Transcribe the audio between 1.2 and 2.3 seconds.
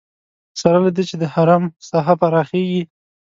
د حرم ساحه